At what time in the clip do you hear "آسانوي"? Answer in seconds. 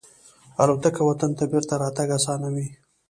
2.17-2.67